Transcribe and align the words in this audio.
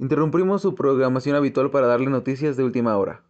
Interrumpimos 0.00 0.62
su 0.62 0.74
programación 0.74 1.36
habitual 1.36 1.70
para 1.70 1.86
darle 1.86 2.08
noticias 2.08 2.56
de 2.56 2.64
última 2.64 2.96
hora. 2.96 3.22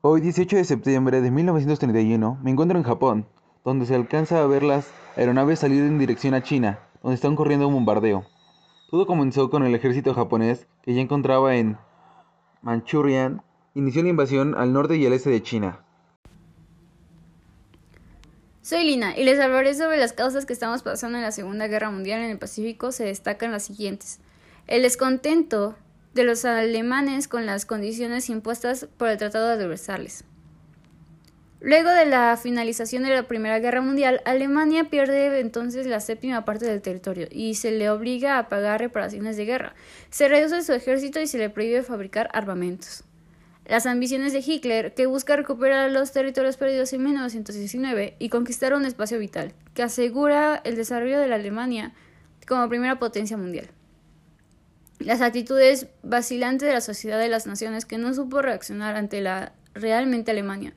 Hoy, 0.00 0.22
18 0.22 0.56
de 0.56 0.64
septiembre 0.64 1.20
de 1.20 1.30
1931, 1.30 2.38
me 2.42 2.50
encuentro 2.50 2.78
en 2.78 2.84
Japón, 2.84 3.28
donde 3.62 3.84
se 3.84 3.94
alcanza 3.94 4.42
a 4.42 4.46
ver 4.46 4.62
las 4.62 4.90
aeronaves 5.16 5.58
salir 5.58 5.82
en 5.82 5.98
dirección 5.98 6.32
a 6.32 6.42
China, 6.42 6.78
donde 7.02 7.16
están 7.16 7.36
corriendo 7.36 7.68
un 7.68 7.74
bombardeo. 7.74 8.24
Todo 8.90 9.06
comenzó 9.06 9.50
con 9.50 9.62
el 9.62 9.74
ejército 9.74 10.14
japonés, 10.14 10.66
que 10.82 10.94
ya 10.94 11.02
encontraba 11.02 11.54
en 11.54 11.76
Manchurian, 12.62 13.42
inició 13.74 14.02
la 14.02 14.08
invasión 14.08 14.54
al 14.56 14.72
norte 14.72 14.96
y 14.96 15.04
al 15.04 15.12
este 15.12 15.28
de 15.28 15.42
China. 15.42 15.84
Soy 18.62 18.84
Lina 18.84 19.18
y 19.18 19.24
les 19.24 19.38
hablaré 19.38 19.74
sobre 19.74 19.98
las 19.98 20.14
causas 20.14 20.46
que 20.46 20.54
estamos 20.54 20.82
pasando 20.82 21.18
en 21.18 21.24
la 21.24 21.32
Segunda 21.32 21.66
Guerra 21.66 21.90
Mundial 21.90 22.22
en 22.22 22.30
el 22.30 22.38
Pacífico. 22.38 22.90
Se 22.90 23.04
destacan 23.04 23.52
las 23.52 23.64
siguientes. 23.64 24.18
El 24.70 24.82
descontento 24.82 25.74
de 26.14 26.22
los 26.22 26.44
alemanes 26.44 27.26
con 27.26 27.44
las 27.44 27.66
condiciones 27.66 28.30
impuestas 28.30 28.86
por 28.98 29.08
el 29.08 29.18
Tratado 29.18 29.56
de 29.56 29.66
Versalles. 29.66 30.22
Luego 31.58 31.90
de 31.90 32.06
la 32.06 32.36
finalización 32.36 33.02
de 33.02 33.10
la 33.10 33.26
Primera 33.26 33.58
Guerra 33.58 33.80
Mundial, 33.80 34.22
Alemania 34.24 34.84
pierde 34.84 35.40
entonces 35.40 35.88
la 35.88 35.98
séptima 35.98 36.44
parte 36.44 36.66
del 36.66 36.82
territorio 36.82 37.26
y 37.32 37.56
se 37.56 37.72
le 37.72 37.90
obliga 37.90 38.38
a 38.38 38.48
pagar 38.48 38.78
reparaciones 38.78 39.36
de 39.36 39.44
guerra. 39.44 39.74
Se 40.08 40.28
reduce 40.28 40.62
su 40.62 40.72
ejército 40.72 41.20
y 41.20 41.26
se 41.26 41.38
le 41.38 41.50
prohíbe 41.50 41.82
fabricar 41.82 42.28
armamentos. 42.32 43.02
Las 43.66 43.86
ambiciones 43.86 44.32
de 44.32 44.38
Hitler, 44.38 44.94
que 44.94 45.06
busca 45.06 45.34
recuperar 45.34 45.90
los 45.90 46.12
territorios 46.12 46.56
perdidos 46.56 46.92
en 46.92 47.02
1919 47.02 48.14
y 48.20 48.28
conquistar 48.28 48.74
un 48.74 48.84
espacio 48.84 49.18
vital, 49.18 49.52
que 49.74 49.82
asegura 49.82 50.60
el 50.62 50.76
desarrollo 50.76 51.18
de 51.18 51.26
la 51.26 51.34
Alemania 51.34 51.92
como 52.46 52.68
primera 52.68 53.00
potencia 53.00 53.36
mundial 53.36 53.68
las 55.00 55.22
actitudes 55.22 55.88
vacilantes 56.02 56.68
de 56.68 56.74
la 56.74 56.80
sociedad 56.80 57.18
de 57.18 57.28
las 57.28 57.46
naciones 57.46 57.86
que 57.86 57.98
no 57.98 58.14
supo 58.14 58.42
reaccionar 58.42 58.96
ante 58.96 59.20
la 59.20 59.52
realmente 59.74 60.30
Alemania, 60.30 60.74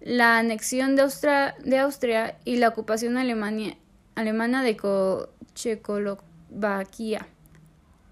la 0.00 0.38
anexión 0.38 0.96
de 0.96 1.02
Austria, 1.02 2.38
y 2.44 2.56
la 2.56 2.68
ocupación 2.68 3.16
alemana 3.16 4.62
de 4.62 4.76
Checoslovaquia, 5.54 7.26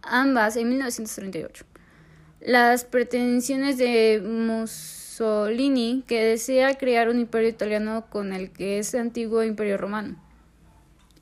ambas 0.02 0.56
en 0.56 0.69
1938. 0.69 1.64
Las 2.41 2.84
pretensiones 2.84 3.78
de 3.78 4.20
Mussolini, 4.22 6.02
que 6.06 6.22
desea 6.22 6.77
crear 6.77 7.08
un 7.08 7.20
imperio 7.20 7.48
italiano 7.48 8.06
con 8.11 8.33
el 8.33 8.50
que 8.50 8.78
es 8.78 8.94
antiguo 8.94 9.44
imperio 9.44 9.78
romano. 9.78 10.17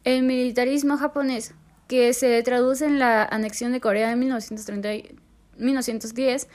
El 0.02 0.22
militarismo 0.22 0.97
japonés, 0.97 1.55
que 1.95 2.12
se 2.12 2.42
traduce 2.42 2.84
en 2.87 2.98
la 2.98 3.25
anexión 3.25 3.70
de 3.70 3.81
Corea 3.81 4.11
en 4.11 4.19
1910 4.19 6.48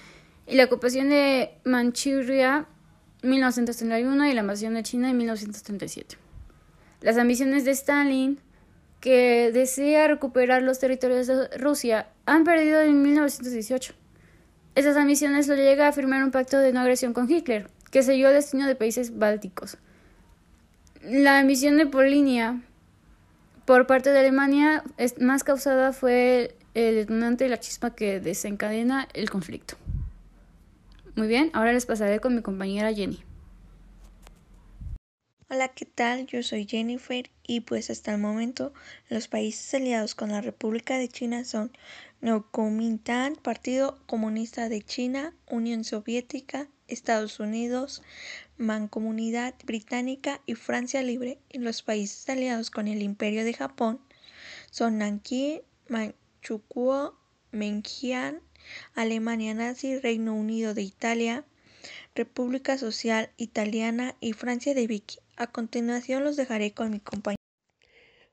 y 0.47 0.55
la 0.55 0.65
ocupación 0.65 1.07
de 1.07 1.51
Manchuria 1.63 2.65
en 3.23 3.29
1931 3.29 4.27
y 4.27 4.33
la 4.33 4.41
invasión 4.41 4.73
de 4.73 4.83
China 4.83 5.09
en 5.09 5.17
1937. 5.17 6.17
Las 6.99 7.17
ambiciones 7.17 7.63
de 7.63 7.71
Stalin, 7.71 8.41
que 8.99 9.51
desea 9.53 10.09
recuperar 10.09 10.61
los 10.61 10.79
territorios 10.79 11.27
de 11.27 11.47
Rusia, 11.57 12.09
han 12.25 12.43
perdido 12.43 12.81
en 12.81 13.01
1918. 13.01 13.93
Esas 14.75 14.97
ambiciones 14.97 15.47
lo 15.47 15.55
llega 15.55 15.87
a 15.87 15.93
firmar 15.93 16.21
un 16.21 16.31
pacto 16.31 16.57
de 16.57 16.73
no 16.73 16.81
agresión 16.81 17.13
con 17.13 17.31
Hitler, 17.31 17.69
que 17.91 18.03
selló 18.03 18.27
el 18.27 18.33
destino 18.33 18.67
de 18.67 18.75
países 18.75 19.17
bálticos. 19.17 19.77
La 21.01 21.39
ambición 21.39 21.77
de 21.77 21.85
Polinia 21.85 22.61
por 23.69 23.85
parte 23.85 24.09
de 24.09 24.17
Alemania, 24.17 24.83
más 25.19 25.43
causada 25.43 25.93
fue 25.93 26.55
el 26.73 26.95
detonante 26.95 27.43
de 27.43 27.51
la 27.51 27.59
chispa 27.59 27.91
que 27.91 28.19
desencadena 28.19 29.07
el 29.13 29.29
conflicto. 29.29 29.75
Muy 31.15 31.27
bien, 31.27 31.51
ahora 31.53 31.71
les 31.71 31.85
pasaré 31.85 32.19
con 32.19 32.33
mi 32.33 32.41
compañera 32.41 32.91
Jenny. 32.91 33.23
Hola, 35.51 35.69
¿qué 35.69 35.85
tal? 35.85 36.27
Yo 36.27 36.43
soy 36.43 36.67
Jennifer 36.67 37.27
y 37.41 37.61
pues 37.61 37.89
hasta 37.89 38.13
el 38.13 38.21
momento 38.21 38.71
los 39.09 39.27
países 39.27 39.73
aliados 39.73 40.13
con 40.13 40.29
la 40.29 40.41
República 40.41 40.99
de 40.99 41.07
China 41.07 41.43
son 41.43 41.71
Kuomintang, 42.51 43.35
Partido 43.35 43.97
Comunista 44.05 44.69
de 44.69 44.83
China, 44.83 45.33
Unión 45.47 45.83
Soviética, 45.83 46.67
Estados 46.87 47.39
Unidos, 47.39 48.03
Mancomunidad 48.59 49.55
Británica 49.65 50.39
y 50.45 50.53
Francia 50.53 51.01
Libre 51.01 51.39
y 51.49 51.57
los 51.57 51.81
países 51.81 52.29
aliados 52.29 52.69
con 52.69 52.87
el 52.87 53.01
Imperio 53.01 53.43
de 53.43 53.55
Japón 53.55 53.99
son 54.69 54.99
Nanking, 54.99 55.61
Manchukuo, 55.87 57.17
Mengjiang, 57.51 58.39
Alemania 58.93 59.55
Nazi, 59.55 59.97
Reino 59.97 60.35
Unido 60.35 60.75
de 60.75 60.83
Italia, 60.83 61.43
República 62.19 62.77
Social 62.77 63.29
Italiana 63.37 64.13
y 64.19 64.33
Francia 64.33 64.73
de 64.73 64.87
Vichy. 64.87 65.19
A 65.37 65.47
continuación 65.47 66.25
los 66.25 66.35
dejaré 66.35 66.73
con 66.73 66.91
mi 66.91 66.99
compañero. 66.99 67.41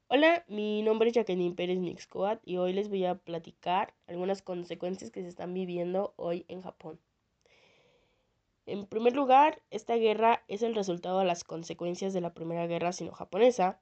Hola, 0.09 0.45
mi 0.49 0.83
nombre 0.83 1.11
es 1.11 1.15
Jacqueline 1.15 1.55
Pérez 1.55 1.79
Mixcoat 1.79 2.41
y 2.45 2.57
hoy 2.57 2.73
les 2.73 2.89
voy 2.89 3.05
a 3.05 3.15
platicar 3.15 3.95
algunas 4.09 4.43
consecuencias 4.43 5.13
que 5.13 5.23
se 5.23 5.29
están 5.29 5.55
viviendo 5.55 6.15
hoy 6.17 6.45
en 6.49 6.63
Japón. 6.63 6.99
En 8.67 8.87
primer 8.87 9.15
lugar, 9.15 9.63
esta 9.71 9.95
guerra 9.95 10.43
es 10.49 10.63
el 10.63 10.75
resultado 10.75 11.21
de 11.21 11.27
las 11.27 11.45
consecuencias 11.45 12.13
de 12.13 12.21
la 12.21 12.35
Primera 12.35 12.67
Guerra 12.67 12.91
Sino-Japonesa, 12.91 13.79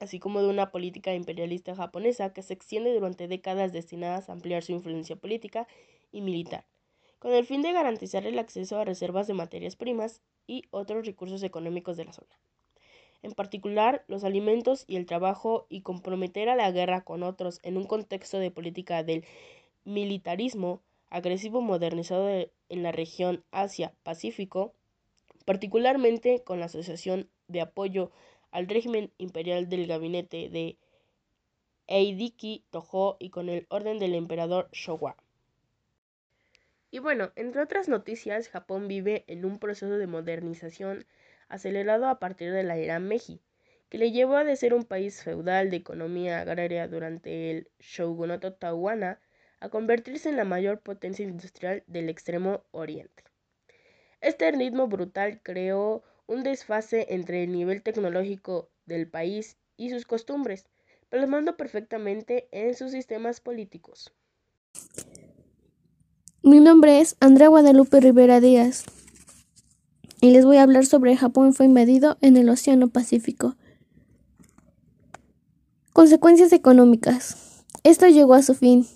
así 0.00 0.18
como 0.18 0.42
de 0.42 0.48
una 0.48 0.72
política 0.72 1.14
imperialista 1.14 1.76
japonesa 1.76 2.32
que 2.32 2.42
se 2.42 2.54
extiende 2.54 2.92
durante 2.92 3.28
décadas 3.28 3.72
destinadas 3.72 4.28
a 4.28 4.32
ampliar 4.32 4.64
su 4.64 4.72
influencia 4.72 5.14
política 5.14 5.68
y 6.10 6.20
militar, 6.20 6.64
con 7.20 7.32
el 7.32 7.44
fin 7.44 7.62
de 7.62 7.72
garantizar 7.72 8.26
el 8.26 8.38
acceso 8.38 8.78
a 8.78 8.84
reservas 8.84 9.28
de 9.28 9.34
materias 9.34 9.76
primas 9.76 10.22
y 10.46 10.64
otros 10.70 11.06
recursos 11.06 11.42
económicos 11.44 11.96
de 11.96 12.06
la 12.06 12.12
zona. 12.12 12.40
En 13.22 13.32
particular, 13.32 14.02
los 14.08 14.24
alimentos 14.24 14.84
y 14.88 14.96
el 14.96 15.04
trabajo 15.04 15.66
y 15.68 15.82
comprometer 15.82 16.48
a 16.48 16.56
la 16.56 16.70
guerra 16.70 17.02
con 17.02 17.22
otros 17.22 17.60
en 17.62 17.76
un 17.76 17.84
contexto 17.84 18.38
de 18.38 18.50
política 18.50 19.04
del 19.04 19.26
militarismo 19.84 20.80
agresivo 21.10 21.60
modernizado 21.60 22.28
en 22.30 22.82
la 22.82 22.92
región 22.92 23.44
Asia-Pacífico, 23.50 24.72
particularmente 25.44 26.42
con 26.42 26.58
la 26.58 26.66
Asociación 26.66 27.28
de 27.48 27.60
Apoyo 27.60 28.10
al 28.50 28.66
Régimen 28.66 29.12
Imperial 29.18 29.68
del 29.68 29.86
Gabinete 29.86 30.48
de 30.48 30.78
Eidiki 31.86 32.64
Tojo 32.70 33.18
y 33.18 33.28
con 33.28 33.50
el 33.50 33.66
orden 33.68 33.98
del 33.98 34.14
emperador 34.14 34.70
Showa. 34.72 35.16
Y 36.90 36.98
bueno, 36.98 37.30
entre 37.36 37.62
otras 37.62 37.88
noticias, 37.88 38.48
Japón 38.48 38.88
vive 38.88 39.24
en 39.28 39.44
un 39.44 39.58
proceso 39.58 39.96
de 39.96 40.06
modernización 40.06 41.06
acelerado 41.48 42.08
a 42.08 42.18
partir 42.18 42.52
de 42.52 42.64
la 42.64 42.76
era 42.76 42.98
Meiji, 42.98 43.40
que 43.88 43.98
le 43.98 44.12
llevó 44.12 44.36
a 44.36 44.44
de 44.44 44.56
ser 44.56 44.74
un 44.74 44.84
país 44.84 45.22
feudal 45.22 45.70
de 45.70 45.76
economía 45.76 46.40
agraria 46.40 46.88
durante 46.88 47.50
el 47.50 47.68
shogunato 47.78 48.54
Tawana 48.54 49.20
a 49.60 49.68
convertirse 49.68 50.28
en 50.28 50.36
la 50.36 50.44
mayor 50.44 50.80
potencia 50.80 51.24
industrial 51.24 51.84
del 51.86 52.08
extremo 52.08 52.64
oriente. 52.70 53.24
Este 54.20 54.50
ritmo 54.50 54.86
brutal 54.86 55.40
creó 55.42 56.02
un 56.26 56.42
desfase 56.42 57.06
entre 57.10 57.44
el 57.44 57.52
nivel 57.52 57.82
tecnológico 57.82 58.70
del 58.86 59.08
país 59.08 59.58
y 59.76 59.90
sus 59.90 60.06
costumbres, 60.06 60.66
plasmando 61.08 61.56
perfectamente 61.56 62.48
en 62.52 62.74
sus 62.74 62.92
sistemas 62.92 63.40
políticos. 63.40 64.12
Mi 66.42 66.58
nombre 66.58 67.00
es 67.00 67.16
Andrea 67.20 67.48
Guadalupe 67.48 68.00
Rivera 68.00 68.40
Díaz 68.40 68.84
y 70.22 70.30
les 70.30 70.46
voy 70.46 70.56
a 70.56 70.62
hablar 70.62 70.86
sobre 70.86 71.14
Japón 71.14 71.52
fue 71.52 71.66
invadido 71.66 72.16
en 72.22 72.38
el 72.38 72.48
Océano 72.48 72.88
Pacífico. 72.88 73.56
Consecuencias 75.92 76.54
económicas. 76.54 77.64
Esto 77.84 78.06
llegó 78.06 78.32
a 78.32 78.42
su 78.42 78.54
fin 78.54 78.86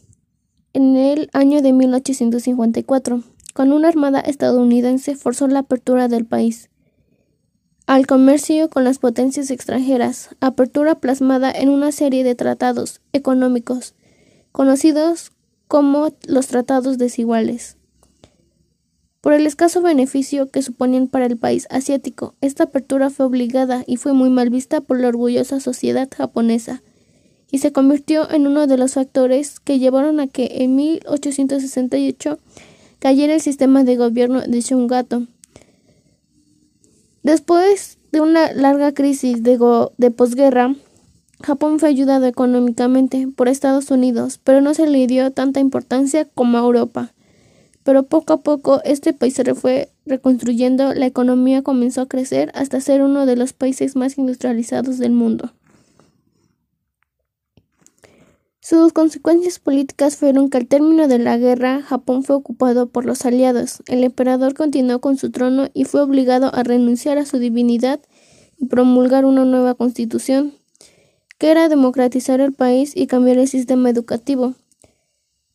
en 0.72 0.96
el 0.96 1.28
año 1.34 1.60
de 1.60 1.74
1854, 1.74 3.22
cuando 3.54 3.76
una 3.76 3.88
armada 3.88 4.20
estadounidense 4.20 5.14
forzó 5.14 5.46
la 5.46 5.60
apertura 5.60 6.08
del 6.08 6.24
país 6.24 6.70
al 7.86 8.06
comercio 8.06 8.70
con 8.70 8.84
las 8.84 8.98
potencias 8.98 9.50
extranjeras, 9.50 10.30
apertura 10.40 10.94
plasmada 10.94 11.50
en 11.50 11.69
una 11.69 11.92
serie 11.92 12.24
de 12.24 12.34
tratados 12.34 13.02
económicos 13.12 13.94
conocidos 14.50 15.33
como 15.74 16.12
los 16.28 16.46
tratados 16.46 16.98
desiguales. 16.98 17.76
Por 19.20 19.32
el 19.32 19.44
escaso 19.44 19.82
beneficio 19.82 20.48
que 20.48 20.62
suponían 20.62 21.08
para 21.08 21.26
el 21.26 21.36
país 21.36 21.66
asiático, 21.68 22.36
esta 22.40 22.62
apertura 22.62 23.10
fue 23.10 23.26
obligada 23.26 23.82
y 23.84 23.96
fue 23.96 24.12
muy 24.12 24.30
mal 24.30 24.50
vista 24.50 24.80
por 24.80 25.00
la 25.00 25.08
orgullosa 25.08 25.58
sociedad 25.58 26.08
japonesa 26.16 26.84
y 27.50 27.58
se 27.58 27.72
convirtió 27.72 28.30
en 28.30 28.46
uno 28.46 28.68
de 28.68 28.76
los 28.76 28.94
factores 28.94 29.58
que 29.58 29.80
llevaron 29.80 30.20
a 30.20 30.28
que 30.28 30.48
en 30.62 30.76
1868 30.76 32.38
cayera 33.00 33.34
el 33.34 33.40
sistema 33.40 33.82
de 33.82 33.96
gobierno 33.96 34.42
de 34.42 34.60
Shungato. 34.60 35.26
Después 37.24 37.98
de 38.12 38.20
una 38.20 38.52
larga 38.52 38.94
crisis 38.94 39.42
de, 39.42 39.58
de 39.98 40.10
posguerra, 40.12 40.76
Japón 41.44 41.79
fue 41.79 41.91
ayudado 41.91 42.25
económicamente 42.25 43.29
por 43.29 43.49
Estados 43.49 43.91
Unidos, 43.91 44.41
pero 44.43 44.62
no 44.62 44.73
se 44.73 44.87
le 44.87 45.06
dio 45.06 45.31
tanta 45.31 45.61
importancia 45.61 46.25
como 46.25 46.56
a 46.56 46.62
Europa. 46.62 47.12
Pero 47.82 48.05
poco 48.05 48.32
a 48.32 48.41
poco 48.41 48.81
este 48.85 49.12
país 49.12 49.35
se 49.35 49.55
fue 49.55 49.91
reconstruyendo, 50.06 50.94
la 50.94 51.05
economía 51.05 51.61
comenzó 51.62 52.00
a 52.00 52.08
crecer 52.08 52.50
hasta 52.55 52.81
ser 52.81 53.02
uno 53.02 53.26
de 53.26 53.37
los 53.37 53.52
países 53.52 53.94
más 53.94 54.17
industrializados 54.17 54.96
del 54.96 55.12
mundo. 55.12 55.52
Sus 58.61 58.94
consecuencias 58.94 59.58
políticas 59.58 60.17
fueron 60.17 60.49
que 60.49 60.56
al 60.56 60.67
término 60.67 61.08
de 61.08 61.19
la 61.19 61.37
guerra 61.37 61.82
Japón 61.82 62.23
fue 62.23 62.37
ocupado 62.37 62.88
por 62.88 63.05
los 63.05 63.26
aliados. 63.26 63.82
El 63.87 64.02
emperador 64.02 64.55
continuó 64.55 65.02
con 65.02 65.19
su 65.19 65.31
trono 65.31 65.69
y 65.75 65.85
fue 65.85 66.00
obligado 66.00 66.55
a 66.55 66.62
renunciar 66.62 67.19
a 67.19 67.26
su 67.26 67.38
divinidad 67.38 68.00
y 68.56 68.64
promulgar 68.64 69.26
una 69.26 69.44
nueva 69.44 69.75
constitución, 69.75 70.55
que 71.38 71.50
era 71.50 71.69
democratizar 71.69 72.40
el 72.40 72.52
país 72.52 72.92
y 72.96 73.06
cambiar 73.06 73.38
el 73.38 73.48
sistema 73.48 73.90
educativo. 73.90 74.54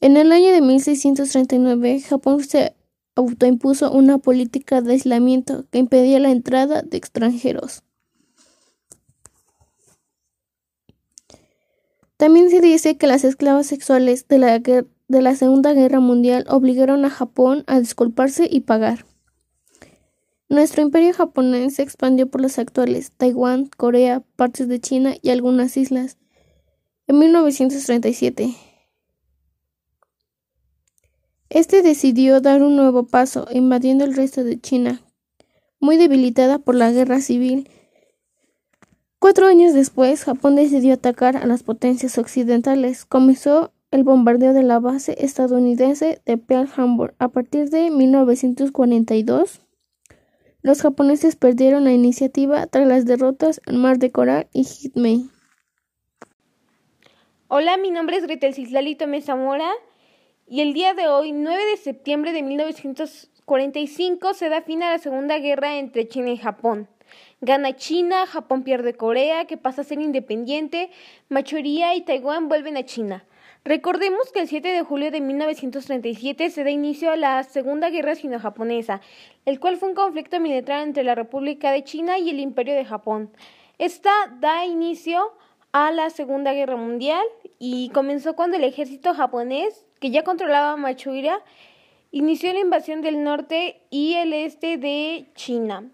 En 0.02 0.18
el 0.18 0.32
año 0.32 0.52
de 0.52 0.62
1639, 0.62 2.02
Japón 2.02 2.44
se 2.44 2.76
autoimpuso 3.16 3.92
una 3.92 4.18
política 4.18 4.82
de 4.82 4.94
aislamiento 4.94 5.66
que 5.72 5.80
impedía 5.80 6.20
la 6.20 6.32
entrada 6.32 6.82
de 6.82 6.98
extranjeros. 6.98 7.84
También 12.16 12.50
se 12.50 12.60
dice 12.60 12.98
que 12.98 13.08
las 13.08 13.24
esclavas 13.24 13.68
sexuales 13.68 14.28
de 14.28 14.40
la, 14.40 14.60
de 14.60 15.22
la 15.22 15.36
Segunda 15.36 15.74
Guerra 15.74 16.02
Mundial 16.02 16.46
obligaron 16.50 17.06
a 17.06 17.10
Japón 17.10 17.64
a 17.68 17.80
disculparse 17.80 18.48
y 18.50 18.62
pagar. 18.62 19.06
Nuestro 20.50 20.82
imperio 20.82 21.14
japonés 21.14 21.76
se 21.76 21.84
expandió 21.84 22.28
por 22.28 22.42
los 22.42 22.60
actuales 22.60 23.12
Taiwán, 23.12 23.68
Corea, 23.78 24.24
partes 24.36 24.68
de 24.68 24.80
China 24.80 25.14
y 25.22 25.30
algunas 25.30 25.78
islas. 25.78 26.18
En 27.08 27.20
1937, 27.20 28.56
este 31.50 31.82
decidió 31.82 32.42
dar 32.42 32.62
un 32.62 32.76
nuevo 32.76 33.08
paso, 33.08 33.48
invadiendo 33.52 34.06
el 34.06 34.16
resto 34.16 34.44
de 34.44 34.60
China, 34.60 35.02
muy 35.80 35.98
debilitada 35.98 36.60
por 36.60 36.76
la 36.76 36.92
guerra 36.92 37.22
civil 37.22 37.70
Cuatro 39.20 39.48
años 39.48 39.74
después, 39.74 40.24
Japón 40.24 40.56
decidió 40.56 40.94
atacar 40.94 41.36
a 41.36 41.46
las 41.46 41.62
potencias 41.62 42.18
occidentales. 42.18 43.04
Comenzó 43.04 43.74
el 43.92 44.06
bombardeo 44.06 44.54
de 44.54 44.64
la 44.64 44.80
base 44.80 45.14
estadounidense 45.20 46.22
de 46.26 46.38
Pearl 46.38 46.70
Harbor. 46.74 47.16
A 47.20 47.28
partir 47.28 47.70
de 47.70 47.92
1942, 47.92 49.60
los 50.62 50.82
japoneses 50.82 51.36
perdieron 51.36 51.86
la 51.86 51.92
iniciativa 51.92 52.68
tras 52.68 52.88
las 52.88 53.06
derrotas 53.06 53.62
en 53.66 53.78
Mar 53.78 53.98
de 53.98 54.12
Coral 54.12 54.48
y 54.54 54.64
Hitmei. 54.64 55.30
Hola, 57.48 57.78
mi 57.78 57.92
nombre 57.92 58.18
es 58.18 58.24
Gretel 58.24 58.54
Cislali 58.54 58.96
Tomé 58.96 59.22
Zamora 59.22 59.72
y 60.46 60.62
el 60.62 60.74
día 60.74 60.94
de 60.94 61.08
hoy, 61.08 61.32
9 61.32 61.62
de 61.72 61.78
septiembre 61.78 62.32
de 62.32 62.44
1945, 62.44 64.34
se 64.34 64.50
da 64.50 64.62
fin 64.62 64.84
a 64.84 64.92
la 64.92 65.00
Segunda 65.00 65.38
Guerra 65.40 65.78
entre 65.78 66.08
China 66.08 66.32
y 66.32 66.38
Japón. 66.38 66.88
Gana 67.42 67.76
China, 67.76 68.28
Japón 68.28 68.64
pierde 68.64 68.94
Corea, 68.94 69.46
que 69.46 69.58
pasa 69.58 69.82
a 69.82 69.86
ser 69.86 70.00
independiente, 70.02 70.92
Machoría 71.30 71.96
y 71.96 72.02
Taiwán 72.02 72.50
vuelven 72.50 72.78
a 72.78 72.86
China. 72.86 73.26
Recordemos 73.66 74.32
que 74.32 74.40
el 74.40 74.48
7 74.48 74.70
de 74.70 74.84
julio 74.84 75.12
de 75.12 75.20
1937 75.20 76.50
se 76.50 76.64
da 76.64 76.70
inicio 76.70 77.12
a 77.12 77.18
la 77.18 77.44
Segunda 77.44 77.90
Guerra 77.90 78.16
Sino-Japonesa, 78.16 79.02
el 79.46 79.60
cual 79.60 79.78
fue 79.78 79.90
un 79.90 79.96
conflicto 79.96 80.40
militar 80.40 80.82
entre 80.82 81.04
la 81.04 81.14
República 81.14 81.72
de 81.72 81.84
China 81.84 82.18
y 82.18 82.30
el 82.30 82.40
Imperio 82.40 82.74
de 82.74 82.86
Japón. 82.86 83.32
Esta 83.78 84.12
da 84.40 84.66
inicio 84.66 85.34
a 85.74 85.92
la 85.92 86.10
Segunda 86.10 86.54
Guerra 86.54 86.78
Mundial 86.78 87.24
y 87.60 87.90
comenzó 87.90 88.36
cuando 88.36 88.58
el 88.58 88.64
ejército 88.64 89.14
japonés, 89.14 89.86
que 90.00 90.10
ya 90.10 90.24
controlaba 90.24 90.78
Machuria, 90.78 91.44
inició 92.12 92.54
la 92.54 92.60
invasión 92.60 93.02
del 93.02 93.24
norte 93.24 93.82
y 93.90 94.14
el 94.14 94.34
este 94.34 94.78
de 94.78 95.28
China. 95.36 95.92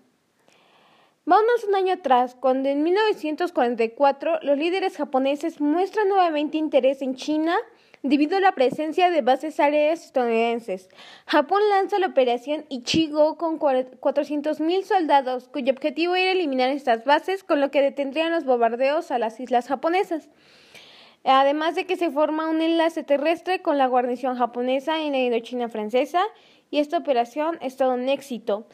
Vámonos 1.27 1.63
un 1.63 1.73
año 1.73 1.93
atrás, 1.93 2.37
cuando 2.39 2.69
en 2.69 2.83
1944 2.83 4.41
los 4.43 4.59
líderes 4.59 4.95
japoneses 4.95 5.59
muestran 5.59 6.07
nuevamente 6.07 6.57
interés 6.57 7.01
en 7.01 7.15
China 7.15 7.57
debido 8.03 8.37
a 8.37 8.41
la 8.41 8.51
presencia 8.51 9.09
de 9.09 9.23
bases 9.23 9.59
aéreas 9.59 10.05
estadounidenses. 10.05 10.87
Japón 11.25 11.63
lanza 11.71 11.97
la 11.97 12.05
operación 12.05 12.65
Ichigo 12.69 13.39
con 13.39 13.57
400.000 13.57 14.83
soldados, 14.83 15.47
cuyo 15.47 15.73
objetivo 15.73 16.15
era 16.15 16.31
eliminar 16.31 16.69
estas 16.69 17.05
bases, 17.05 17.43
con 17.43 17.59
lo 17.59 17.71
que 17.71 17.81
detendrían 17.81 18.31
los 18.31 18.45
bombardeos 18.45 19.09
a 19.09 19.17
las 19.17 19.39
islas 19.39 19.67
japonesas. 19.67 20.29
Además 21.23 21.73
de 21.73 21.87
que 21.87 21.95
se 21.95 22.11
forma 22.11 22.51
un 22.51 22.61
enlace 22.61 23.01
terrestre 23.01 23.63
con 23.63 23.79
la 23.79 23.87
guarnición 23.87 24.37
japonesa 24.37 25.01
en 25.01 25.13
la 25.13 25.17
Indochina 25.17 25.69
francesa, 25.69 26.21
y 26.69 26.77
esta 26.77 26.99
operación 26.99 27.57
es 27.61 27.77
todo 27.77 27.95
un 27.95 28.09
éxito 28.09 28.67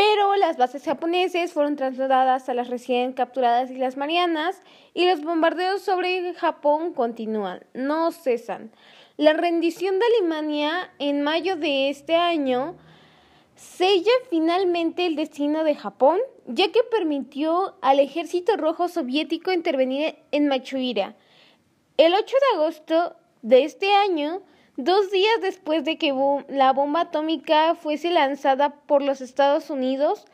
pero 0.00 0.34
las 0.36 0.56
bases 0.56 0.82
japoneses 0.84 1.52
fueron 1.52 1.76
trasladadas 1.76 2.48
a 2.48 2.54
las 2.54 2.68
recién 2.68 3.12
capturadas 3.12 3.70
Islas 3.70 3.98
Marianas 3.98 4.62
y 4.94 5.04
los 5.04 5.20
bombardeos 5.20 5.82
sobre 5.82 6.32
Japón 6.32 6.94
continúan, 6.94 7.66
no 7.74 8.10
cesan. 8.10 8.72
La 9.18 9.34
rendición 9.34 9.98
de 9.98 10.06
Alemania 10.06 10.90
en 10.98 11.20
mayo 11.20 11.56
de 11.56 11.90
este 11.90 12.16
año 12.16 12.76
sella 13.56 14.10
finalmente 14.30 15.04
el 15.04 15.16
destino 15.16 15.64
de 15.64 15.74
Japón, 15.74 16.18
ya 16.46 16.72
que 16.72 16.82
permitió 16.82 17.74
al 17.82 18.00
ejército 18.00 18.56
rojo 18.56 18.88
soviético 18.88 19.52
intervenir 19.52 20.16
en 20.32 20.48
Machuira. 20.48 21.14
El 21.98 22.14
8 22.14 22.24
de 22.24 22.58
agosto 22.58 23.16
de 23.42 23.64
este 23.64 23.92
año, 23.92 24.40
Dos 24.76 25.10
días 25.10 25.40
después 25.40 25.84
de 25.84 25.98
que 25.98 26.14
la 26.48 26.72
bomba 26.72 27.02
atómica 27.02 27.74
fuese 27.74 28.10
lanzada 28.10 28.70
por 28.86 29.02
los 29.02 29.20
Estados 29.20 29.68
Unidos 29.68 30.24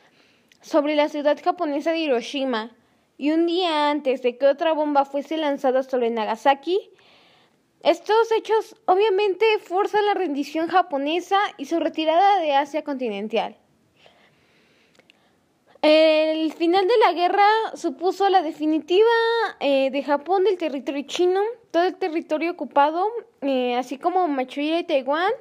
sobre 0.61 0.95
la 0.95 1.09
ciudad 1.09 1.37
japonesa 1.43 1.91
de 1.91 1.99
Hiroshima, 1.99 2.71
y 3.17 3.31
un 3.31 3.47
día 3.47 3.89
antes 3.89 4.21
de 4.21 4.37
que 4.37 4.45
otra 4.45 4.73
bomba 4.73 5.05
fuese 5.05 5.37
lanzada 5.37 5.81
sobre 5.81 6.11
Nagasaki, 6.11 6.91
estos 7.81 8.31
hechos 8.31 8.75
obviamente 8.85 9.45
forzan 9.59 10.05
la 10.05 10.13
rendición 10.13 10.67
japonesa 10.67 11.39
y 11.57 11.65
su 11.65 11.79
retirada 11.79 12.39
de 12.39 12.53
Asia 12.53 12.83
continental. 12.83 13.57
El 15.89 16.51
final 16.51 16.85
de 16.85 16.97
la 16.97 17.13
guerra 17.13 17.47
supuso 17.75 18.27
la 18.29 18.41
definitiva 18.41 19.07
eh, 19.61 19.89
de 19.89 20.03
Japón 20.03 20.43
del 20.43 20.57
territorio 20.57 21.05
chino, 21.07 21.39
todo 21.71 21.83
el 21.83 21.95
territorio 21.95 22.51
ocupado, 22.51 23.07
eh, 23.39 23.73
así 23.77 23.97
como 23.97 24.27
Manchuria 24.27 24.81
y 24.81 24.83
Taiwán, 24.83 25.31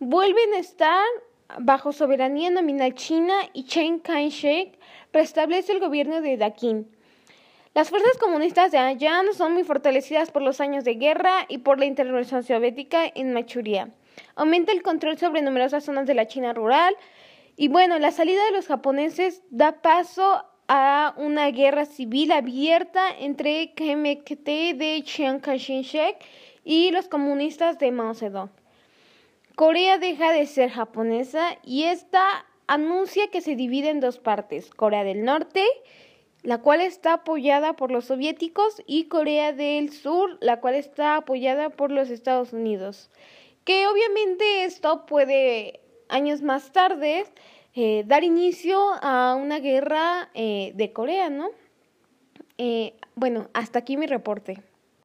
vuelven 0.00 0.54
a 0.54 0.58
estar 0.58 1.04
bajo 1.60 1.92
soberanía 1.92 2.50
nominal 2.50 2.94
china 2.94 3.32
y 3.52 3.62
Chiang 3.62 4.00
Kai-shek 4.00 4.76
restablece 5.12 5.70
el 5.70 5.78
gobierno 5.78 6.20
de 6.20 6.36
Dakin. 6.36 6.84
Las 7.72 7.88
fuerzas 7.88 8.18
comunistas 8.18 8.72
de 8.72 8.78
Anjan 8.78 9.32
son 9.34 9.52
muy 9.52 9.62
fortalecidas 9.62 10.32
por 10.32 10.42
los 10.42 10.60
años 10.60 10.82
de 10.82 10.94
guerra 10.94 11.46
y 11.46 11.58
por 11.58 11.78
la 11.78 11.84
intervención 11.84 12.42
soviética 12.42 13.04
en 13.14 13.32
Manchuria. 13.32 13.90
Aumenta 14.34 14.72
el 14.72 14.82
control 14.82 15.16
sobre 15.16 15.42
numerosas 15.42 15.84
zonas 15.84 16.08
de 16.08 16.14
la 16.14 16.26
China 16.26 16.52
rural, 16.54 16.96
y 17.56 17.68
bueno, 17.68 17.98
la 17.98 18.10
salida 18.10 18.44
de 18.46 18.52
los 18.52 18.66
japoneses 18.66 19.42
da 19.50 19.82
paso 19.82 20.44
a 20.68 21.14
una 21.18 21.50
guerra 21.50 21.84
civil 21.84 22.32
abierta 22.32 23.10
entre 23.18 23.74
KMT 23.74 24.46
de 24.76 25.02
Chiang 25.04 25.40
Kai-shek 25.40 26.16
y 26.64 26.90
los 26.92 27.08
comunistas 27.08 27.78
de 27.78 27.92
Mao 27.92 28.14
Zedong. 28.14 28.50
Corea 29.54 29.98
deja 29.98 30.32
de 30.32 30.46
ser 30.46 30.70
japonesa 30.70 31.58
y 31.62 31.84
esta 31.84 32.46
anuncia 32.66 33.28
que 33.28 33.42
se 33.42 33.54
divide 33.54 33.90
en 33.90 34.00
dos 34.00 34.18
partes, 34.18 34.70
Corea 34.70 35.04
del 35.04 35.24
Norte, 35.24 35.66
la 36.42 36.62
cual 36.62 36.80
está 36.80 37.12
apoyada 37.14 37.74
por 37.74 37.90
los 37.90 38.06
soviéticos, 38.06 38.82
y 38.86 39.04
Corea 39.04 39.52
del 39.52 39.92
Sur, 39.92 40.38
la 40.40 40.60
cual 40.60 40.74
está 40.74 41.16
apoyada 41.16 41.68
por 41.68 41.90
los 41.90 42.08
Estados 42.08 42.54
Unidos. 42.54 43.10
Que 43.64 43.86
obviamente 43.86 44.64
esto 44.64 45.04
puede 45.04 45.81
años 46.12 46.42
más 46.42 46.70
tarde 46.72 47.24
eh, 47.74 48.04
dar 48.06 48.22
inicio 48.22 48.78
a 49.02 49.34
una 49.34 49.58
guerra 49.58 50.28
eh, 50.34 50.72
de 50.74 50.92
Corea, 50.92 51.30
¿no? 51.30 51.50
Eh, 52.58 52.94
bueno, 53.14 53.48
hasta 53.54 53.78
aquí 53.78 53.96
mi 53.96 54.06
reporte. 54.06 54.62